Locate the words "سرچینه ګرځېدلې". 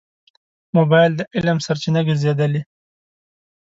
1.65-2.61